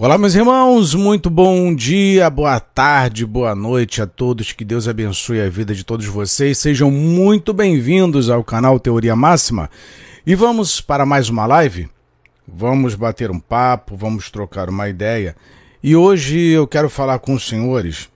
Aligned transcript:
Olá, 0.00 0.16
meus 0.16 0.36
irmãos, 0.36 0.94
muito 0.94 1.28
bom 1.28 1.74
dia, 1.74 2.30
boa 2.30 2.60
tarde, 2.60 3.26
boa 3.26 3.52
noite 3.52 4.00
a 4.00 4.06
todos. 4.06 4.52
Que 4.52 4.64
Deus 4.64 4.86
abençoe 4.86 5.40
a 5.40 5.50
vida 5.50 5.74
de 5.74 5.82
todos 5.82 6.06
vocês. 6.06 6.56
Sejam 6.56 6.88
muito 6.88 7.52
bem-vindos 7.52 8.30
ao 8.30 8.44
canal 8.44 8.78
Teoria 8.78 9.16
Máxima. 9.16 9.68
E 10.24 10.36
vamos 10.36 10.80
para 10.80 11.04
mais 11.04 11.28
uma 11.28 11.46
live? 11.46 11.88
Vamos 12.46 12.94
bater 12.94 13.28
um 13.28 13.40
papo, 13.40 13.96
vamos 13.96 14.30
trocar 14.30 14.68
uma 14.68 14.88
ideia. 14.88 15.34
E 15.82 15.96
hoje 15.96 16.38
eu 16.46 16.64
quero 16.68 16.88
falar 16.88 17.18
com 17.18 17.34
os 17.34 17.48
senhores 17.48 18.08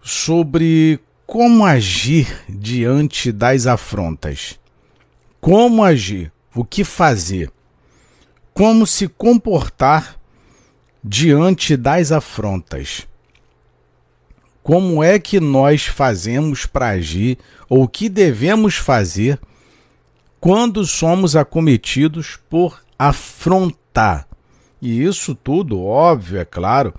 sobre 0.00 1.00
como 1.26 1.64
agir 1.64 2.28
diante 2.48 3.32
das 3.32 3.66
afrontas. 3.66 4.56
Como 5.40 5.82
agir, 5.82 6.30
o 6.54 6.64
que 6.64 6.84
fazer, 6.84 7.50
como 8.54 8.86
se 8.86 9.08
comportar 9.08 10.17
diante 11.08 11.74
das 11.74 12.12
afrontas. 12.12 13.08
Como 14.62 15.02
é 15.02 15.18
que 15.18 15.40
nós 15.40 15.86
fazemos 15.86 16.66
para 16.66 16.88
agir 16.88 17.38
ou 17.66 17.84
o 17.84 17.88
que 17.88 18.10
devemos 18.10 18.76
fazer 18.76 19.40
quando 20.38 20.84
somos 20.84 21.34
acometidos 21.34 22.38
por 22.50 22.82
afrontar? 22.98 24.28
E 24.82 25.02
isso 25.02 25.34
tudo, 25.34 25.82
óbvio, 25.82 26.40
é 26.40 26.44
claro, 26.44 26.92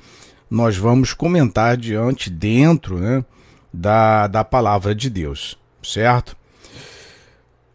nós 0.49 0.75
vamos 0.75 1.13
comentar 1.13 1.77
diante, 1.77 2.31
dentro 2.31 2.97
né, 2.97 3.23
da, 3.71 4.25
da 4.25 4.43
palavra 4.43 4.95
de 4.95 5.07
Deus, 5.07 5.55
certo? 5.83 6.35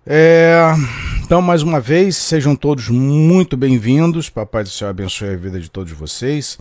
É, 0.05 0.75
então, 1.25 1.41
mais 1.41 1.63
uma 1.63 1.81
vez, 1.81 2.19
sejam 2.19 2.55
todos 2.55 2.91
muito 2.91 3.57
bem-vindos. 3.57 4.29
Papai 4.29 4.63
do 4.63 4.69
Céu 4.69 4.89
abençoe 4.89 5.31
a 5.31 5.37
vida 5.37 5.59
de 5.59 5.71
todos 5.71 5.91
vocês. 5.91 6.59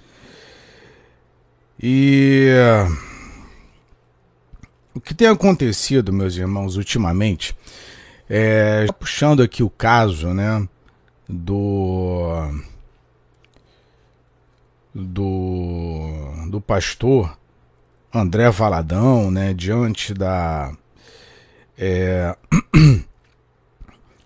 E 1.77 2.47
o 4.95 5.01
que 5.01 5.13
tem 5.13 5.27
acontecido, 5.27 6.13
meus 6.13 6.37
irmãos, 6.37 6.77
ultimamente, 6.77 7.53
é, 8.29 8.85
puxando 8.97 9.43
aqui 9.43 9.61
o 9.61 9.69
caso, 9.69 10.33
né, 10.33 10.65
do 11.27 12.63
do 14.95 16.09
do 16.49 16.61
pastor 16.61 17.37
André 18.13 18.49
Valadão, 18.49 19.29
né, 19.29 19.53
diante 19.53 20.13
da 20.13 20.71
é, 21.77 22.33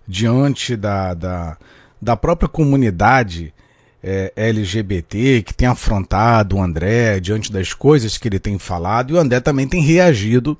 diante 0.08 0.76
da, 0.76 1.14
da, 1.14 1.58
da 2.02 2.16
própria 2.16 2.48
comunidade 2.48 3.54
é, 4.02 4.32
LGBT 4.36 5.44
que 5.44 5.54
tem 5.54 5.68
afrontado 5.68 6.56
o 6.56 6.62
André 6.62 7.20
diante 7.20 7.52
das 7.52 7.74
coisas 7.74 8.18
que 8.18 8.28
ele 8.28 8.40
tem 8.40 8.58
falado, 8.58 9.12
e 9.12 9.14
o 9.16 9.20
André 9.20 9.40
também 9.40 9.68
tem 9.68 9.82
reagido 9.82 10.58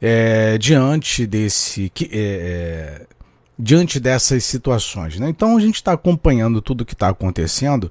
é, 0.00 0.56
diante 0.58 1.26
desse. 1.26 1.90
Que, 1.90 2.04
é, 2.12 3.06
é 3.08 3.12
diante 3.58 4.00
dessas 4.00 4.44
situações. 4.44 5.18
Né? 5.18 5.28
Então 5.28 5.56
a 5.56 5.60
gente 5.60 5.76
está 5.76 5.92
acompanhando 5.92 6.60
tudo 6.60 6.80
o 6.80 6.84
que 6.84 6.94
está 6.94 7.08
acontecendo, 7.08 7.90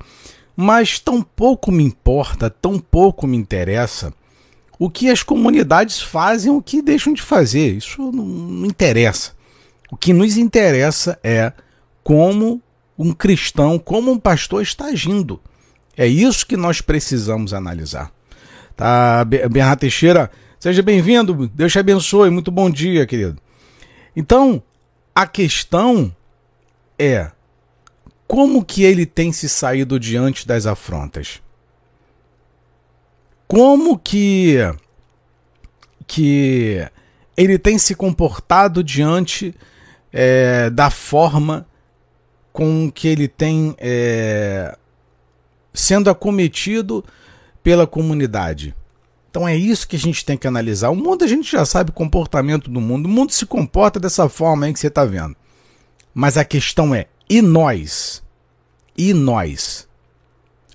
mas 0.56 1.00
tão 1.00 1.22
pouco 1.22 1.72
me 1.72 1.84
importa, 1.84 2.50
tão 2.50 2.78
pouco 2.78 3.26
me 3.26 3.38
interessa 3.38 4.14
o 4.78 4.90
que 4.90 5.10
as 5.10 5.22
comunidades 5.24 6.02
fazem, 6.02 6.52
o 6.52 6.62
que 6.62 6.82
deixam 6.82 7.14
de 7.14 7.22
fazer. 7.22 7.78
Isso 7.78 8.02
não, 8.12 8.26
não 8.26 8.66
interessa. 8.66 9.32
O 9.92 9.98
que 9.98 10.14
nos 10.14 10.38
interessa 10.38 11.20
é 11.22 11.52
como 12.02 12.62
um 12.98 13.12
cristão, 13.12 13.78
como 13.78 14.10
um 14.10 14.18
pastor 14.18 14.62
está 14.62 14.86
agindo. 14.86 15.42
É 15.98 16.08
isso 16.08 16.48
que 16.48 16.56
nós 16.56 16.80
precisamos 16.80 17.54
analisar. 17.54 18.10
Tá, 18.76 19.26
Bernardo 19.26 19.82
Teixeira, 19.82 20.32
seja 20.58 20.82
bem-vindo. 20.82 21.50
Deus 21.50 21.74
te 21.74 21.80
abençoe. 21.80 22.30
Muito 22.30 22.50
bom 22.50 22.70
dia, 22.70 23.06
querido. 23.06 23.38
Então, 24.16 24.64
a 25.14 25.28
questão 25.28 26.16
é 26.98 27.30
como 28.26 28.64
que 28.64 28.84
ele 28.84 29.06
tem 29.06 29.34
se 29.34 29.50
saído 29.50 30.00
diante 30.00 30.48
das 30.48 30.66
afrontas? 30.66 31.42
Como 33.46 34.00
que 34.00 34.56
que 36.08 36.88
ele 37.36 37.58
tem 37.58 37.78
se 37.78 37.94
comportado 37.94 38.84
diante 38.84 39.54
é, 40.12 40.70
da 40.70 40.90
forma 40.90 41.66
com 42.52 42.92
que 42.92 43.08
ele 43.08 43.28
tem 43.28 43.76
é, 43.78 44.78
sendo 45.74 46.10
acometido 46.10 47.04
pela 47.64 47.88
comunidade. 47.88 48.76
Então 49.30 49.48
é 49.48 49.56
isso 49.56 49.88
que 49.88 49.96
a 49.96 50.00
gente 50.00 50.26
tem 50.26 50.38
que 50.38 50.48
analisar. 50.48 50.90
O 50.90 50.96
mundo 50.96 51.24
a 51.24 51.28
gente 51.28 51.50
já 51.50 51.66
sabe 51.66 51.92
o 51.92 51.94
comportamento 51.94 52.70
do 52.70 52.82
mundo. 52.82 53.06
O 53.06 53.10
mundo 53.10 53.32
se 53.32 53.46
comporta 53.46 54.00
dessa 54.00 54.28
forma 54.28 54.66
aí 54.66 54.74
que 54.74 54.80
você 54.80 54.88
está 54.88 55.06
vendo. 55.06 55.36
Mas 56.14 56.38
a 56.38 56.44
questão 56.44 56.94
é: 56.94 57.06
e 57.30 57.42
nós? 57.42 58.22
E 58.98 59.14
nós? 59.14 59.88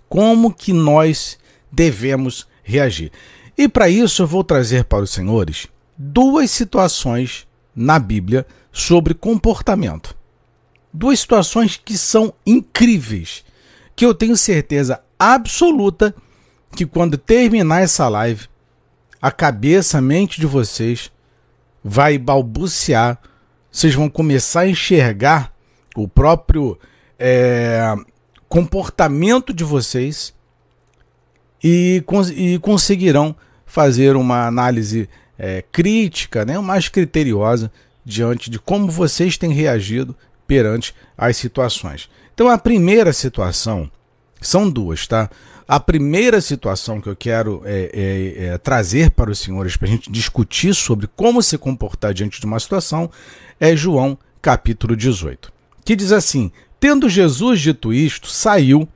Como 0.09 0.55
que 0.55 0.73
nós 0.73 1.39
devemos 1.71 2.47
reagir? 2.63 3.13
E 3.59 3.69
para 3.69 3.91
isso 3.91 4.23
eu 4.23 4.27
vou 4.27 4.43
trazer 4.43 4.85
para 4.85 5.03
os 5.03 5.11
senhores 5.11 5.69
duas 5.97 6.51
situações 6.51 7.47
na 7.75 7.99
Bíblia 7.99 8.47
sobre 8.77 9.15
comportamento. 9.15 10.15
Duas 10.93 11.21
situações 11.21 11.81
que 11.83 11.97
são 11.97 12.35
incríveis, 12.45 13.43
que 13.97 14.05
eu 14.05 14.13
tenho 14.13 14.37
certeza 14.37 15.01
absoluta 15.19 16.15
que 16.77 16.85
quando 16.85 17.17
terminar 17.17 17.81
essa 17.81 18.07
live, 18.07 18.47
a 19.21 19.33
cabeça, 19.33 19.97
a 19.97 20.03
mente 20.03 20.39
de 20.39 20.47
vocês 20.47 21.11
vai 21.83 22.19
balbuciar, 22.19 23.19
vocês 23.73 23.95
vão 23.95 24.11
começar 24.11 24.61
a 24.61 24.69
enxergar 24.69 25.55
o 25.97 26.07
próprio 26.07 26.79
é, 27.19 27.95
comportamento 28.47 29.55
de 29.55 29.65
vocês 29.65 30.35
e, 31.65 32.05
e, 32.35 32.59
conseguirão 32.59 33.35
fazer 33.65 34.17
uma 34.17 34.47
análise 34.47 35.09
é, 35.39 35.65
crítica, 35.73 36.45
né, 36.45 36.59
mais 36.59 36.91
criteriosa 36.91 37.73
diante 38.07 38.49
de 38.49 38.61
como 38.61 38.89
vocês 38.89 39.37
têm 39.37 39.53
reagido 39.53 40.15
perante 40.47 40.95
as 41.19 41.37
situações. 41.37 42.09
Então, 42.33 42.49
a 42.49 42.57
primeira 42.57 43.13
situação 43.13 43.91
são 44.41 44.71
duas, 44.71 45.09
tá? 45.09 45.29
A 45.67 45.81
primeira 45.81 46.41
situação 46.41 47.01
que 47.01 47.09
eu 47.09 47.17
quero 47.17 47.63
é, 47.65 47.91
é, 47.93 48.45
é, 48.45 48.59
trazer 48.59 49.11
para 49.11 49.31
os 49.31 49.41
senhores 49.41 49.77
para 49.77 49.89
a 49.89 49.91
gente 49.91 50.13
discutir 50.13 50.73
sobre 50.73 51.09
como 51.09 51.43
se 51.43 51.59
comportar 51.59 52.15
diante 52.15 52.39
de 52.39 52.47
uma 52.47 52.61
situação 52.61 53.11
é 53.59 53.75
João 53.75 54.17
capítulo 54.41 54.95
18, 54.95 55.53
que 55.85 55.97
diz 55.97 56.13
assim: 56.13 56.53
Tendo 56.79 57.09
Jesus 57.09 57.61
dito 57.61 57.93
isto, 57.93 58.29
saiu 58.29 58.89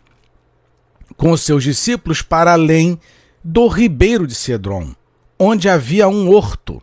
com 1.17 1.33
os 1.33 1.41
seus 1.41 1.65
discípulos 1.65 2.23
para 2.23 2.53
além 2.53 2.97
do 3.43 3.67
ribeiro 3.67 4.25
de 4.29 4.37
Cedron, 4.37 4.95
onde 5.37 5.69
havia 5.69 6.07
um 6.07 6.31
horto 6.31 6.81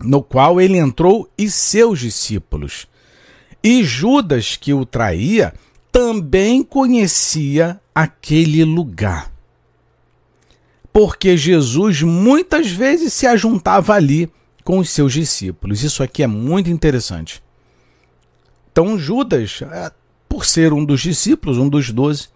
no 0.00 0.22
qual 0.22 0.60
ele 0.60 0.76
entrou 0.76 1.28
e 1.36 1.50
seus 1.50 2.00
discípulos. 2.00 2.86
E 3.62 3.82
Judas, 3.82 4.56
que 4.56 4.72
o 4.72 4.84
traía, 4.84 5.52
também 5.90 6.62
conhecia 6.62 7.80
aquele 7.94 8.64
lugar. 8.64 9.32
Porque 10.92 11.36
Jesus 11.36 12.02
muitas 12.02 12.70
vezes 12.70 13.12
se 13.12 13.26
ajuntava 13.26 13.94
ali 13.94 14.30
com 14.62 14.78
os 14.78 14.90
seus 14.90 15.12
discípulos. 15.12 15.82
Isso 15.82 16.02
aqui 16.02 16.22
é 16.22 16.26
muito 16.26 16.70
interessante. 16.70 17.42
Então, 18.70 18.98
Judas, 18.98 19.62
é, 19.62 19.90
por 20.28 20.44
ser 20.44 20.72
um 20.72 20.84
dos 20.84 21.00
discípulos, 21.00 21.56
um 21.56 21.68
dos 21.68 21.90
doze, 21.90 22.28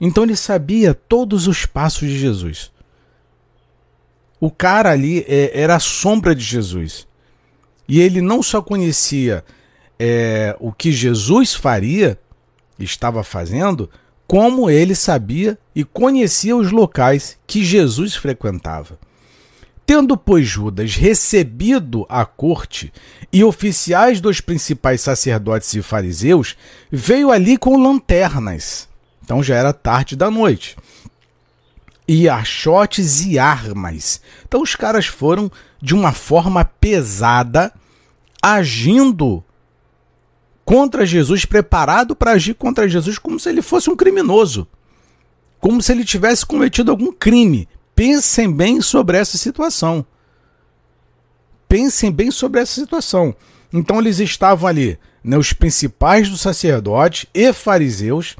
então 0.00 0.24
ele 0.24 0.34
sabia 0.34 0.94
todos 0.94 1.46
os 1.46 1.66
passos 1.66 2.08
de 2.08 2.18
Jesus. 2.18 2.72
O 4.40 4.50
cara 4.50 4.90
ali 4.90 5.24
é, 5.28 5.50
era 5.52 5.76
a 5.76 5.80
sombra 5.80 6.34
de 6.34 6.42
Jesus. 6.42 7.06
E 7.86 8.00
ele 8.00 8.22
não 8.22 8.42
só 8.42 8.62
conhecia 8.62 9.44
é, 9.98 10.56
o 10.58 10.72
que 10.72 10.90
Jesus 10.90 11.54
faria, 11.54 12.18
estava 12.78 13.22
fazendo, 13.22 13.90
como 14.26 14.70
ele 14.70 14.94
sabia 14.94 15.58
e 15.74 15.84
conhecia 15.84 16.56
os 16.56 16.70
locais 16.70 17.36
que 17.46 17.62
Jesus 17.62 18.16
frequentava. 18.16 18.98
Tendo, 19.84 20.16
pois, 20.16 20.46
Judas 20.46 20.94
recebido 20.94 22.06
a 22.08 22.24
corte 22.24 22.92
e 23.32 23.42
oficiais 23.42 24.20
dos 24.20 24.40
principais 24.40 25.00
sacerdotes 25.00 25.74
e 25.74 25.82
fariseus, 25.82 26.56
veio 26.90 27.30
ali 27.30 27.58
com 27.58 27.76
lanternas. 27.76 28.88
Então 29.22 29.42
já 29.42 29.56
era 29.56 29.72
tarde 29.72 30.16
da 30.16 30.30
noite 30.30 30.76
e 32.12 32.28
achotes 32.28 33.24
e 33.24 33.38
armas. 33.38 34.20
Então 34.44 34.62
os 34.62 34.74
caras 34.74 35.06
foram 35.06 35.48
de 35.80 35.94
uma 35.94 36.10
forma 36.10 36.64
pesada, 36.64 37.72
agindo 38.42 39.44
contra 40.64 41.06
Jesus, 41.06 41.44
preparado 41.44 42.16
para 42.16 42.32
agir 42.32 42.54
contra 42.54 42.88
Jesus 42.88 43.16
como 43.16 43.38
se 43.38 43.48
ele 43.48 43.62
fosse 43.62 43.88
um 43.88 43.94
criminoso. 43.94 44.66
como 45.60 45.80
se 45.80 45.92
ele 45.92 46.04
tivesse 46.04 46.44
cometido 46.44 46.90
algum 46.90 47.12
crime. 47.12 47.68
Pensem 47.94 48.50
bem 48.50 48.80
sobre 48.80 49.16
essa 49.18 49.38
situação. 49.38 50.04
Pensem 51.68 52.10
bem 52.10 52.30
sobre 52.30 52.60
essa 52.60 52.80
situação. 52.80 53.36
Então 53.72 54.00
eles 54.00 54.18
estavam 54.18 54.66
ali, 54.66 54.98
né, 55.22 55.36
os 55.36 55.52
principais 55.52 56.28
dos 56.28 56.40
sacerdotes 56.40 57.26
e 57.32 57.52
fariseus, 57.52 58.36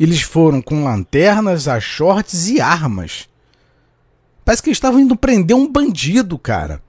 eles 0.00 0.22
foram 0.22 0.62
com 0.62 0.82
lanternas, 0.82 1.68
achortes 1.68 2.48
e 2.48 2.58
armas. 2.58 3.28
Parece 4.42 4.62
que 4.62 4.70
estavam 4.70 4.98
indo 4.98 5.14
prender 5.14 5.54
um 5.54 5.70
bandido, 5.70 6.38
cara. 6.38 6.82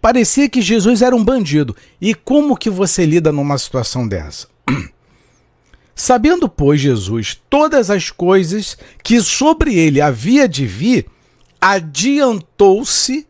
Parecia 0.00 0.48
que 0.48 0.62
Jesus 0.62 1.02
era 1.02 1.14
um 1.14 1.24
bandido. 1.24 1.76
E 2.00 2.14
como 2.14 2.56
que 2.56 2.70
você 2.70 3.04
lida 3.04 3.32
numa 3.32 3.58
situação 3.58 4.06
dessa? 4.06 4.46
Sabendo, 5.92 6.48
pois, 6.48 6.80
Jesus 6.80 7.38
todas 7.50 7.90
as 7.90 8.10
coisas 8.10 8.78
que 9.02 9.20
sobre 9.20 9.74
ele 9.74 10.00
havia 10.00 10.48
de 10.48 10.64
vir, 10.64 11.06
adiantou-se 11.60 13.26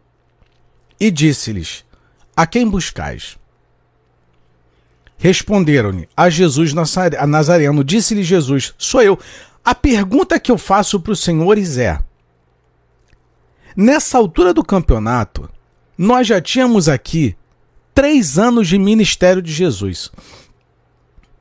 e 1.00 1.10
disse-lhes: 1.10 1.84
A 2.36 2.46
quem 2.46 2.68
buscais? 2.68 3.39
Responderam-lhe 5.20 6.08
a 6.16 6.30
Jesus 6.30 6.72
Nazareno. 6.72 7.84
Disse-lhe 7.84 8.22
Jesus: 8.22 8.74
Sou 8.78 9.02
eu. 9.02 9.18
A 9.62 9.74
pergunta 9.74 10.40
que 10.40 10.50
eu 10.50 10.56
faço 10.56 10.98
para 10.98 11.12
os 11.12 11.20
senhores 11.20 11.76
é: 11.76 11.98
Nessa 13.76 14.16
altura 14.16 14.54
do 14.54 14.64
campeonato, 14.64 15.48
nós 15.96 16.26
já 16.26 16.40
tínhamos 16.40 16.88
aqui 16.88 17.36
três 17.94 18.38
anos 18.38 18.66
de 18.66 18.78
ministério 18.78 19.42
de 19.42 19.52
Jesus. 19.52 20.10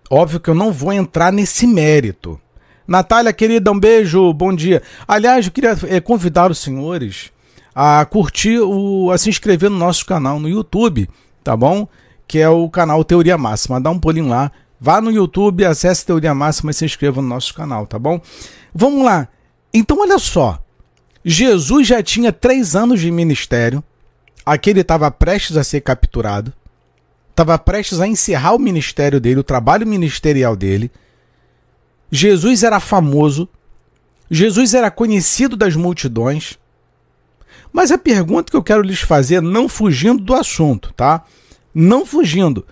Óbvio 0.09 0.41
que 0.41 0.49
eu 0.49 0.55
não 0.55 0.73
vou 0.73 0.91
entrar 0.91 1.31
nesse 1.31 1.65
mérito. 1.65 2.37
Natália, 2.85 3.31
querida, 3.31 3.71
um 3.71 3.79
beijo, 3.79 4.33
bom 4.33 4.53
dia. 4.53 4.83
Aliás, 5.07 5.45
eu 5.45 5.53
queria 5.53 5.77
é, 5.87 6.01
convidar 6.01 6.51
os 6.51 6.57
senhores 6.57 7.31
a 7.73 8.03
curtir, 8.03 8.59
o, 8.59 9.09
a 9.09 9.17
se 9.17 9.29
inscrever 9.29 9.69
no 9.69 9.77
nosso 9.77 10.05
canal 10.05 10.37
no 10.37 10.49
YouTube, 10.49 11.07
tá 11.41 11.55
bom? 11.55 11.87
Que 12.29 12.37
é 12.37 12.47
o 12.47 12.69
canal 12.69 13.03
Teoria 13.03 13.37
Máxima. 13.37 13.81
Dá 13.81 13.89
um 13.89 13.99
pulinho 13.99 14.29
lá, 14.29 14.49
vá 14.79 15.01
no 15.01 15.11
YouTube, 15.11 15.65
acesse 15.65 16.05
Teoria 16.05 16.33
Máxima 16.33 16.71
e 16.71 16.73
se 16.73 16.85
inscreva 16.85 17.21
no 17.21 17.27
nosso 17.27 17.53
canal, 17.53 17.85
tá 17.85 17.99
bom? 17.99 18.21
Vamos 18.73 19.03
lá. 19.03 19.27
Então, 19.73 19.99
olha 19.99 20.17
só. 20.17 20.63
Jesus 21.25 21.85
já 21.85 22.01
tinha 22.01 22.31
três 22.31 22.73
anos 22.73 23.01
de 23.01 23.11
ministério. 23.11 23.83
Aqui 24.45 24.69
ele 24.69 24.79
estava 24.79 25.11
prestes 25.11 25.57
a 25.57 25.63
ser 25.65 25.81
capturado 25.81 26.53
estava 27.39 27.57
prestes 27.57 28.01
a 28.01 28.07
encerrar 28.07 28.53
o 28.53 28.59
ministério 28.59 29.19
dele, 29.19 29.39
o 29.39 29.43
trabalho 29.43 29.87
ministerial 29.87 30.55
dele. 30.55 30.91
Jesus 32.11 32.63
era 32.63 32.79
famoso, 32.79 33.47
Jesus 34.29 34.73
era 34.73 34.91
conhecido 34.91 35.55
das 35.55 35.75
multidões. 35.75 36.59
Mas 37.71 37.91
a 37.91 37.97
pergunta 37.97 38.51
que 38.51 38.57
eu 38.57 38.63
quero 38.63 38.81
lhes 38.81 38.99
fazer, 38.99 39.41
não 39.41 39.69
fugindo 39.69 40.21
do 40.21 40.33
assunto, 40.33 40.91
tá? 40.93 41.23
Não 41.73 42.05
fugindo. 42.05 42.65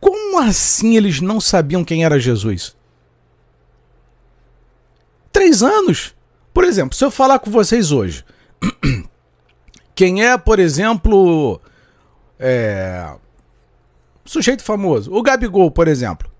Como 0.00 0.38
assim 0.38 0.96
eles 0.96 1.20
não 1.20 1.40
sabiam 1.40 1.84
quem 1.84 2.04
era 2.04 2.20
Jesus? 2.20 2.76
Três 5.32 5.62
anos. 5.62 6.14
Por 6.52 6.64
exemplo, 6.64 6.96
se 6.96 7.04
eu 7.04 7.10
falar 7.10 7.38
com 7.38 7.50
vocês 7.50 7.90
hoje, 7.90 8.24
quem 9.94 10.24
é, 10.24 10.36
por 10.38 10.58
exemplo, 10.58 11.60
é, 12.38 13.14
sujeito 14.24 14.62
famoso. 14.62 15.12
O 15.12 15.22
Gabigol, 15.22 15.70
por 15.70 15.88
exemplo. 15.88 16.30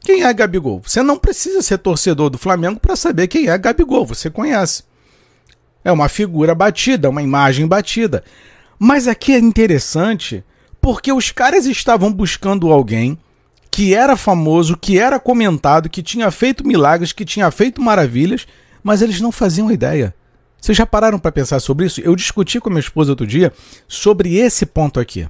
Quem 0.00 0.22
é 0.22 0.32
Gabigol? 0.32 0.80
Você 0.84 1.02
não 1.02 1.18
precisa 1.18 1.60
ser 1.62 1.78
torcedor 1.78 2.30
do 2.30 2.38
Flamengo 2.38 2.78
para 2.78 2.94
saber 2.94 3.26
quem 3.26 3.48
é 3.48 3.58
Gabigol, 3.58 4.06
você 4.06 4.30
conhece. 4.30 4.84
É 5.82 5.90
uma 5.90 6.08
figura 6.08 6.54
batida, 6.54 7.10
uma 7.10 7.22
imagem 7.22 7.66
batida. 7.66 8.22
Mas 8.78 9.08
aqui 9.08 9.32
é 9.32 9.38
interessante 9.38 10.44
porque 10.86 11.12
os 11.12 11.32
caras 11.32 11.66
estavam 11.66 12.12
buscando 12.12 12.70
alguém 12.70 13.18
que 13.72 13.92
era 13.92 14.16
famoso, 14.16 14.76
que 14.76 15.00
era 15.00 15.18
comentado, 15.18 15.90
que 15.90 16.00
tinha 16.00 16.30
feito 16.30 16.64
milagres, 16.64 17.12
que 17.12 17.24
tinha 17.24 17.50
feito 17.50 17.82
maravilhas, 17.82 18.46
mas 18.84 19.02
eles 19.02 19.20
não 19.20 19.32
faziam 19.32 19.68
ideia. 19.68 20.14
Vocês 20.60 20.78
já 20.78 20.86
pararam 20.86 21.18
para 21.18 21.32
pensar 21.32 21.58
sobre 21.58 21.86
isso? 21.86 22.00
Eu 22.00 22.14
discuti 22.14 22.60
com 22.60 22.70
minha 22.70 22.78
esposa 22.78 23.10
outro 23.10 23.26
dia 23.26 23.52
sobre 23.88 24.36
esse 24.36 24.64
ponto 24.64 25.00
aqui. 25.00 25.28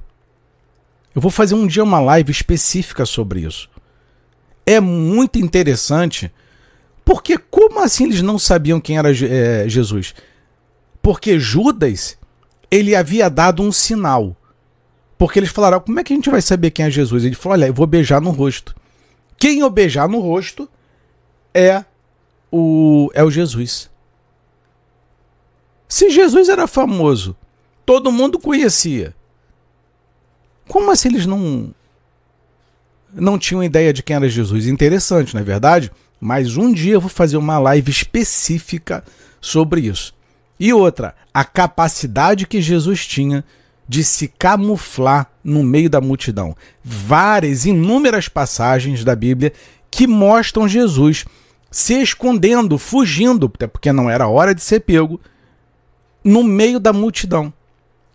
Eu 1.15 1.23
vou 1.23 1.31
fazer 1.31 1.55
um 1.55 1.67
dia 1.67 1.83
uma 1.83 2.01
live 2.01 2.31
específica 2.31 3.07
sobre 3.07 3.41
isso. 3.41 3.71
É 4.67 4.79
muito 4.79 5.39
interessante, 5.39 6.31
porque 7.03 7.39
como 7.39 7.81
assim 7.81 8.05
eles 8.05 8.21
não 8.21 8.39
sabiam 8.39 8.79
quem 8.79 8.99
era 8.99 9.09
é, 9.11 9.67
Jesus? 9.67 10.15
Porque 11.01 11.41
Judas, 11.41 12.19
ele 12.71 12.95
havia 12.95 13.31
dado 13.31 13.63
um 13.63 13.73
sinal. 13.73 14.37
Porque 15.19 15.39
eles 15.39 15.51
falaram, 15.51 15.81
como 15.81 15.99
é 15.99 16.05
que 16.05 16.13
a 16.13 16.17
gente 16.17 16.31
vai 16.31 16.43
saber 16.43 16.71
quem 16.71 16.87
é 16.87 16.91
Jesus? 16.91 17.25
Ele 17.25 17.35
falou, 17.35 17.59
olha, 17.59 17.67
eu 17.67 17.75
vou 17.75 17.87
beijar 17.87 18.21
no 18.21 18.31
rosto. 18.31 18.75
Quem 19.39 19.61
eu 19.61 19.71
beijar 19.71 20.09
no 20.09 20.21
rosto 20.21 20.69
é 21.55 21.85
o, 22.53 23.11
é 23.15 23.23
o 23.25 23.31
Jesus. 23.31 23.91
Se 25.89 26.11
Jesus 26.11 26.49
era 26.49 26.67
famoso, 26.67 27.37
todo 27.85 28.13
mundo 28.13 28.39
conhecia, 28.39 29.15
como 30.69 30.91
assim 30.91 31.09
eles 31.09 31.27
não 31.27 31.75
não 33.15 33.39
tinham 33.39 33.65
ideia 33.65 33.93
de 33.93 34.03
quem 34.03 34.17
era 34.17 34.29
Jesus? 34.29 34.67
Interessante, 34.67 35.33
não 35.33 35.41
é 35.41 35.45
verdade? 35.45 35.91
Mas 36.21 36.57
um 36.57 36.73
dia 36.73 36.95
eu 36.95 37.01
vou 37.01 37.09
fazer 37.09 37.37
uma 37.37 37.59
live 37.59 37.91
específica 37.91 39.03
sobre 39.41 39.83
isso. 39.83 40.15
E 40.59 40.73
outra, 40.73 41.15
a 41.33 41.45
capacidade 41.45 42.47
que 42.47 42.61
Jesus 42.61 43.07
tinha 43.07 43.45
de 43.89 44.03
se 44.03 44.29
camuflar 44.29 45.31
no 45.43 45.63
meio 45.63 45.89
da 45.89 46.01
multidão. 46.01 46.57
Várias, 46.83 47.65
inúmeras 47.65 48.29
passagens 48.29 49.05
da 49.05 49.15
Bíblia 49.15 49.53
que 49.91 50.07
mostram 50.07 50.69
Jesus 50.69 51.25
se 51.71 52.01
escondendo, 52.01 52.79
fugindo, 52.79 53.51
até 53.55 53.67
porque 53.67 53.93
não 53.93 54.09
era 54.09 54.27
hora 54.27 54.55
de 54.55 54.63
ser 54.63 54.81
pego, 54.81 55.21
no 56.25 56.43
meio 56.43 56.81
da 56.81 56.93
multidão. 56.93 57.53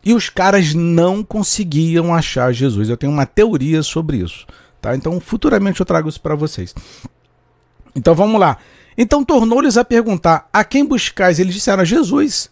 E 0.03 0.13
os 0.13 0.29
caras 0.29 0.73
não 0.73 1.23
conseguiam 1.23 2.13
achar 2.13 2.51
Jesus. 2.51 2.89
Eu 2.89 2.97
tenho 2.97 3.11
uma 3.11 3.25
teoria 3.25 3.83
sobre 3.83 4.17
isso, 4.17 4.47
tá? 4.81 4.95
Então, 4.95 5.19
futuramente 5.19 5.79
eu 5.79 5.85
trago 5.85 6.09
isso 6.09 6.19
para 6.19 6.33
vocês. 6.33 6.73
Então, 7.95 8.15
vamos 8.15 8.39
lá. 8.39 8.57
Então, 8.97 9.23
tornou-lhes 9.23 9.77
a 9.77 9.85
perguntar: 9.85 10.49
A 10.51 10.63
quem 10.63 10.83
buscais? 10.83 11.39
Eles 11.39 11.53
disseram: 11.53 11.83
A 11.83 11.85
Jesus. 11.85 12.49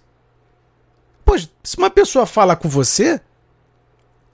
Pois, 1.29 1.47
se 1.63 1.77
uma 1.77 1.91
pessoa 1.91 2.25
fala 2.25 2.55
com 2.55 2.67
você 2.67 3.21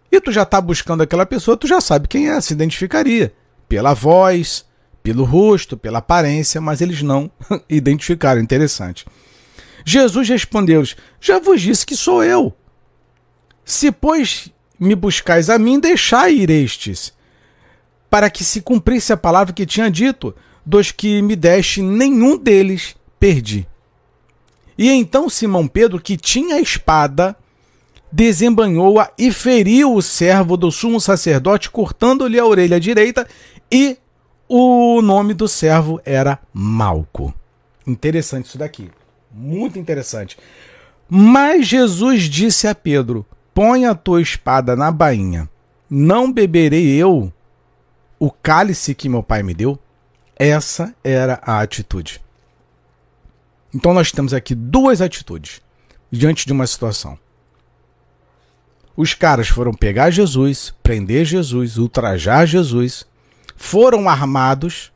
e 0.10 0.22
tu 0.22 0.32
já 0.32 0.44
está 0.44 0.62
buscando 0.62 1.04
aquela 1.04 1.25
pessoa, 1.25 1.58
tu 1.58 1.68
já 1.68 1.82
sabe 1.82 2.08
quem 2.08 2.30
é, 2.30 2.40
se 2.40 2.54
identificaria 2.54 3.34
pela 3.68 3.94
voz, 3.94 4.64
pelo 5.04 5.25
rosto, 5.25 5.75
pela 5.75 6.00
aparência, 6.00 6.62
mas 6.62 6.80
eles 6.80 7.02
não 7.02 7.30
identificaram. 7.68 8.40
Interessante. 8.40 9.06
Jesus 9.84 10.30
respondeu-lhes: 10.30 10.96
Já 11.20 11.38
vos 11.38 11.60
disse 11.62 11.86
que 11.86 11.98
sou 11.98 12.24
eu. 12.24 12.56
Se, 13.66 13.92
pois, 13.92 14.50
me 14.80 14.96
buscais 14.96 15.50
a 15.50 15.60
mim, 15.60 15.82
deixai 15.82 16.34
ir 16.34 16.50
estes, 16.50 17.14
para 18.10 18.30
que 18.30 18.42
se 18.42 18.62
cumprisse 18.62 19.12
a 19.12 19.18
palavra 19.18 19.54
que 19.54 19.66
tinha 19.66 19.92
dito, 19.92 20.34
dos 20.66 20.94
que 20.94 21.22
me 21.22 21.36
deste, 21.36 21.82
nenhum 21.82 22.38
deles 22.38 22.96
perdi. 23.20 23.68
E 24.77 24.89
então 24.89 25.29
Simão 25.29 25.67
Pedro, 25.67 26.00
que 26.00 26.17
tinha 26.17 26.55
a 26.55 26.62
espada, 26.62 27.36
desembanhou-a 28.12 29.12
e 29.17 29.32
feriu 29.32 29.94
o 29.94 30.01
servo 30.01 30.58
do 30.58 30.72
sumo 30.72 31.00
sacerdote, 31.00 31.70
cortando-lhe 31.70 32.39
a 32.39 32.46
orelha 32.46 32.79
direita, 32.79 33.27
e 33.72 33.98
o 34.48 35.01
nome 35.01 35.34
do 35.34 35.48
servo 35.48 36.00
era 36.05 36.39
Malco. 36.53 37.34
Interessante 37.86 38.46
isso 38.46 38.58
daqui. 38.58 38.89
Muito 39.34 39.77
interessante. 39.77 40.38
Mas 41.10 41.67
Jesus 41.67 42.24
disse 42.24 42.67
a 42.67 42.75
Pedro: 42.75 43.25
Põe 43.53 43.86
a 43.86 43.94
tua 43.94 44.22
espada 44.22 44.75
na 44.75 44.91
bainha. 44.91 45.50
Não 45.89 46.32
beberei 46.32 46.96
eu 46.96 47.32
o 48.20 48.32
cálice 48.32 48.96
que 48.96 49.10
meu 49.10 49.22
pai 49.22 49.44
me 49.44 49.53
deu? 49.53 49.77
Essa 50.36 50.96
era 51.03 51.39
a 51.44 51.60
atitude. 51.62 52.25
Então 53.75 53.94
nós 53.94 54.10
temos 54.10 54.34
aqui 54.34 54.55
duas 54.55 55.01
atitudes 55.01 55.62
diante 56.10 56.46
de 56.46 56.53
uma 56.53 56.65
situação. 56.65 57.20
Os 58.96 59.13
caras 59.13 59.50
foram 59.50 59.74
pegar 59.74 60.12
Jesus, 60.12 60.74
prender 60.82 61.25
Jesus, 61.25 61.77
ultrajar 61.77 62.48
Jesus, 62.48 63.05
foram 63.58 64.08
armados, 64.08 64.94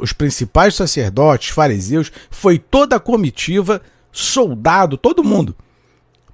os 0.00 0.14
principais 0.14 0.74
sacerdotes, 0.74 1.50
fariseus, 1.50 2.10
foi 2.30 2.58
toda 2.58 2.96
a 2.96 3.00
comitiva, 3.00 3.82
soldado, 4.10 4.96
todo 4.96 5.22
mundo 5.22 5.54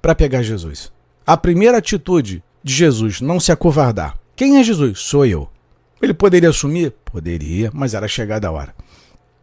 para 0.01 0.15
pegar 0.15 0.41
Jesus. 0.41 0.93
A 1.27 1.35
primeira 1.35 1.79
atitude 1.79 2.41
de 2.63 2.73
Jesus, 2.73 3.19
não 3.19 3.37
se 3.37 3.51
acovardar. 3.51 4.17
Quem 4.33 4.59
é 4.59 4.63
Jesus? 4.63 4.99
Sou 4.99 5.25
eu. 5.25 5.49
Ele 6.01 6.13
poderia 6.13 6.49
assumir? 6.49 6.93
Poderia, 7.03 7.69
mas 7.73 7.93
era 7.93 8.07
chegada 8.07 8.47
a 8.47 8.51
hora. 8.51 8.73